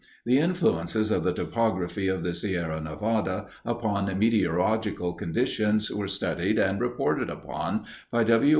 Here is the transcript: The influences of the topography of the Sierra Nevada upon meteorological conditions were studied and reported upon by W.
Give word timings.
The 0.25 0.39
influences 0.39 1.11
of 1.11 1.23
the 1.23 1.31
topography 1.31 2.07
of 2.07 2.23
the 2.23 2.33
Sierra 2.33 2.81
Nevada 2.81 3.45
upon 3.63 4.17
meteorological 4.17 5.13
conditions 5.13 5.91
were 5.91 6.07
studied 6.07 6.57
and 6.57 6.81
reported 6.81 7.29
upon 7.29 7.85
by 8.09 8.23
W. 8.23 8.49